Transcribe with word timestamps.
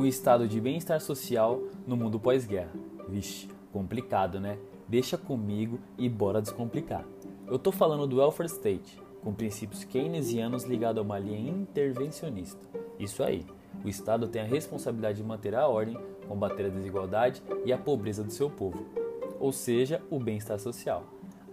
um 0.00 0.06
estado 0.06 0.48
de 0.48 0.58
bem-estar 0.58 0.98
social 0.98 1.60
no 1.86 1.94
mundo 1.94 2.18
pós-guerra. 2.18 2.72
Vixe, 3.06 3.46
complicado, 3.70 4.40
né? 4.40 4.56
Deixa 4.88 5.18
comigo 5.18 5.78
e 5.98 6.08
bora 6.08 6.40
descomplicar. 6.40 7.04
Eu 7.46 7.58
tô 7.58 7.70
falando 7.70 8.06
do 8.06 8.16
welfare 8.16 8.48
state, 8.48 8.98
com 9.22 9.34
princípios 9.34 9.84
keynesianos 9.84 10.64
ligados 10.64 11.00
a 11.00 11.02
uma 11.02 11.18
linha 11.18 11.50
intervencionista. 11.50 12.58
Isso 12.98 13.22
aí, 13.22 13.44
o 13.84 13.88
Estado 13.90 14.26
tem 14.26 14.40
a 14.40 14.46
responsabilidade 14.46 15.18
de 15.18 15.22
manter 15.22 15.54
a 15.54 15.68
ordem, 15.68 15.98
combater 16.26 16.64
a 16.64 16.70
desigualdade 16.70 17.42
e 17.66 17.70
a 17.70 17.76
pobreza 17.76 18.24
do 18.24 18.32
seu 18.32 18.48
povo, 18.48 18.86
ou 19.38 19.52
seja, 19.52 20.00
o 20.10 20.18
bem-estar 20.18 20.58
social. 20.58 21.04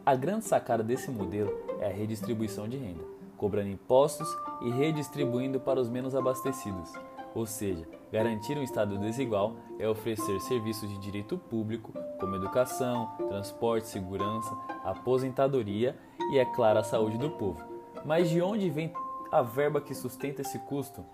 A 0.05 0.15
grande 0.15 0.45
sacada 0.45 0.83
desse 0.83 1.11
modelo 1.11 1.53
é 1.81 1.87
a 1.87 1.93
redistribuição 1.93 2.65
de 2.65 2.77
renda, 2.77 3.03
cobrando 3.35 3.67
impostos 3.67 4.29
e 4.61 4.69
redistribuindo 4.69 5.59
para 5.59 5.81
os 5.81 5.89
menos 5.89 6.15
abastecidos. 6.15 6.93
Ou 7.37 7.45
seja, 7.45 7.87
garantir 8.11 8.57
um 8.57 8.63
Estado 8.63 8.97
desigual 8.97 9.57
é 9.77 9.87
oferecer 9.87 10.39
serviços 10.41 10.89
de 10.89 10.97
direito 10.97 11.37
público, 11.37 11.93
como 12.19 12.35
educação, 12.35 13.11
transporte, 13.29 13.89
segurança, 13.89 14.51
aposentadoria 14.83 15.95
e, 16.31 16.39
é 16.39 16.45
claro, 16.45 16.79
a 16.79 16.83
saúde 16.83 17.15
do 17.19 17.29
povo. 17.29 17.63
Mas 18.03 18.27
de 18.27 18.41
onde 18.41 18.71
vem 18.71 18.91
a 19.31 19.43
verba 19.43 19.79
que 19.79 19.93
sustenta 19.93 20.41
esse 20.41 20.57
custo? 20.57 21.05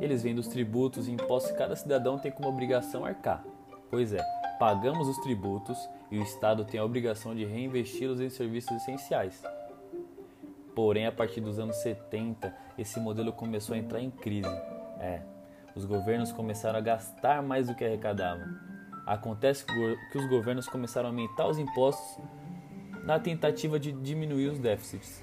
Eles 0.00 0.22
vêm 0.22 0.34
dos 0.34 0.48
tributos 0.48 1.06
e 1.06 1.12
impostos 1.12 1.52
que 1.52 1.58
cada 1.58 1.76
cidadão 1.76 2.18
tem 2.18 2.32
como 2.32 2.48
obrigação 2.48 3.04
arcar. 3.04 3.44
Pois 3.90 4.14
é, 4.14 4.22
pagamos 4.58 5.08
os 5.08 5.18
tributos 5.18 5.76
e 6.10 6.18
o 6.18 6.22
Estado 6.22 6.64
tem 6.64 6.80
a 6.80 6.84
obrigação 6.86 7.34
de 7.34 7.44
reinvesti-los 7.44 8.22
em 8.22 8.30
serviços 8.30 8.74
essenciais. 8.78 9.42
Porém, 10.74 11.06
a 11.06 11.12
partir 11.12 11.42
dos 11.42 11.58
anos 11.58 11.76
70, 11.76 12.56
esse 12.78 12.98
modelo 12.98 13.30
começou 13.30 13.74
a 13.74 13.78
entrar 13.78 14.00
em 14.00 14.10
crise. 14.10 14.48
É, 14.98 15.20
os 15.74 15.84
governos 15.84 16.32
começaram 16.32 16.78
a 16.78 16.82
gastar 16.82 17.42
mais 17.42 17.68
do 17.68 17.74
que 17.74 17.84
arrecadavam. 17.84 18.46
Acontece 19.06 19.64
que 19.64 20.18
os 20.18 20.26
governos 20.28 20.68
começaram 20.68 21.08
a 21.08 21.10
aumentar 21.10 21.48
os 21.48 21.58
impostos 21.58 22.22
na 23.04 23.18
tentativa 23.18 23.78
de 23.78 23.92
diminuir 23.92 24.48
os 24.48 24.58
déficits. 24.58 25.22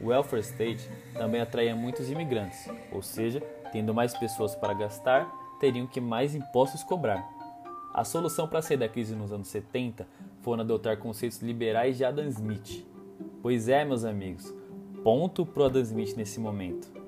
O 0.00 0.08
welfare 0.08 0.42
state 0.42 0.90
também 1.14 1.40
atraía 1.40 1.76
muitos 1.76 2.10
imigrantes, 2.10 2.68
ou 2.90 3.02
seja, 3.02 3.40
tendo 3.70 3.94
mais 3.94 4.16
pessoas 4.16 4.54
para 4.54 4.74
gastar, 4.74 5.30
teriam 5.60 5.86
que 5.86 6.00
mais 6.00 6.34
impostos 6.34 6.82
cobrar. 6.82 7.24
A 7.94 8.04
solução 8.04 8.48
para 8.48 8.62
sair 8.62 8.76
da 8.76 8.88
crise 8.88 9.14
nos 9.14 9.32
anos 9.32 9.48
70 9.48 10.06
foi 10.40 10.58
adotar 10.58 10.96
conceitos 10.98 11.40
liberais 11.40 11.96
de 11.96 12.04
Adam 12.04 12.26
Smith. 12.26 12.86
Pois 13.40 13.68
é, 13.68 13.84
meus 13.84 14.04
amigos, 14.04 14.52
ponto 15.04 15.46
pro 15.46 15.64
Adam 15.64 15.82
Smith 15.82 16.16
nesse 16.16 16.40
momento. 16.40 17.01